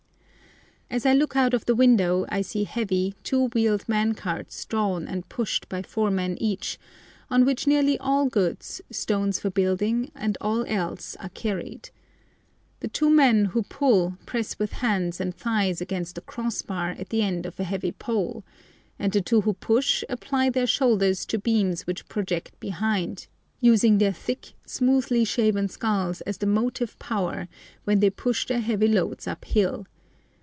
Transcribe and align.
As 0.93 1.05
I 1.05 1.13
look 1.13 1.37
out 1.37 1.53
of 1.53 1.65
the 1.67 1.73
window 1.73 2.25
I 2.27 2.41
see 2.41 2.65
heavy, 2.65 3.15
two 3.23 3.47
wheeled 3.55 3.87
man 3.87 4.13
carts 4.13 4.65
drawn 4.65 5.07
and 5.07 5.29
pushed 5.29 5.69
by 5.69 5.81
four 5.83 6.11
men 6.11 6.37
each, 6.41 6.77
on 7.29 7.45
which 7.45 7.65
nearly 7.65 7.97
all 7.99 8.25
goods, 8.25 8.81
stones 8.91 9.39
for 9.39 9.49
building, 9.49 10.11
and 10.13 10.37
all 10.41 10.65
else, 10.67 11.15
are 11.21 11.29
carried. 11.29 11.91
The 12.81 12.89
two 12.89 13.09
men 13.09 13.45
who 13.55 13.63
pull 13.63 14.17
press 14.25 14.59
with 14.59 14.73
hands 14.73 15.21
and 15.21 15.33
thighs 15.33 15.79
against 15.79 16.17
a 16.17 16.21
cross 16.21 16.61
bar 16.61 16.89
at 16.89 17.07
the 17.07 17.21
end 17.21 17.45
of 17.45 17.57
a 17.57 17.63
heavy 17.63 17.93
pole, 17.93 18.43
and 18.99 19.13
the 19.13 19.21
two 19.21 19.39
who 19.39 19.53
push 19.53 20.03
apply 20.09 20.49
their 20.49 20.67
shoulders 20.67 21.25
to 21.27 21.39
beams 21.39 21.87
which 21.87 22.09
project 22.09 22.59
behind, 22.59 23.27
using 23.61 23.97
their 23.97 24.11
thick, 24.11 24.55
smoothly 24.65 25.23
shaven 25.23 25.69
skulls 25.69 26.19
as 26.27 26.39
the 26.39 26.47
motive 26.47 26.99
power 26.99 27.47
when 27.85 28.01
they 28.01 28.09
push 28.09 28.45
their 28.45 28.59
heavy 28.59 28.89
loads 28.89 29.25
uphill. 29.25 29.85